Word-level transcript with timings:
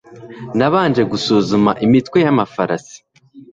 Nabanje 0.57 1.01
gusuzuma 1.11 1.71
imitwe 1.85 2.17
yamafarasi 2.25 2.97